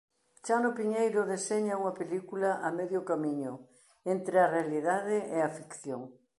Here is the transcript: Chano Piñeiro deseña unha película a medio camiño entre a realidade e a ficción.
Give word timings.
Chano 0.45 0.69
Piñeiro 0.77 1.21
deseña 1.33 1.79
unha 1.81 1.93
película 1.99 2.49
a 2.67 2.69
medio 2.79 2.99
camiño 3.09 3.53
entre 4.13 4.35
a 4.41 4.51
realidade 4.55 5.17
e 5.35 5.37
a 5.47 5.53
ficción. 5.59 6.01